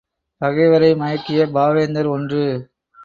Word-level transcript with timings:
பகைவரை 0.41 0.89
மயக்கிய 0.95 1.41
பாவேந்தர் 1.53 2.09
ஒன்று. 2.09 2.43